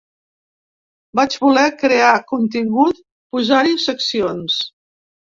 Vaig 1.17 1.35
voler 1.41 1.65
crear 1.81 2.13
contingut, 2.31 3.01
posar-hi 3.37 3.75
seccions. 3.83 4.57